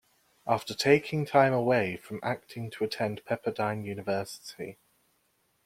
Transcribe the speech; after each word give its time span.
After 0.47 0.73
taking 0.73 1.27
time 1.27 1.53
away 1.53 1.95
from 1.95 2.21
acting 2.23 2.71
to 2.71 2.83
attend 2.83 3.23
Pepperdine 3.23 3.85
University. 3.85 4.79